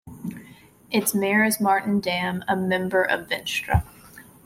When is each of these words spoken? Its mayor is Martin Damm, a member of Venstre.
Its 0.89 1.13
mayor 1.13 1.43
is 1.43 1.61
Martin 1.61 1.99
Damm, 1.99 2.43
a 2.47 2.55
member 2.55 3.03
of 3.03 3.29
Venstre. 3.29 3.83